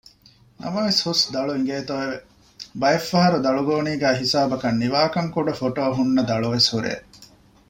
ނަމަވެސް 0.61 1.01
ހުސް 1.05 1.23
ދަޅު 1.33 1.51
އިނގޭތޯއެވެ! 1.55 2.17
ބައެއްފަހަރު 2.81 3.37
ދަޅުގޯނީގައި 3.45 4.19
ހިސާބަކަށް 4.21 4.79
ނިވާކަންކުޑަ 4.81 5.53
ފޮޓޯ 5.59 5.81
ހުންނަ 5.97 6.21
ދަޅުވެސް 6.29 6.69
ހުރޭ 6.73 6.93